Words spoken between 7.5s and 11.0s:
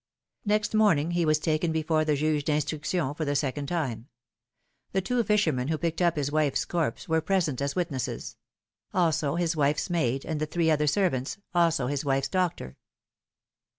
as witnesses; also his wife's maid, and the three other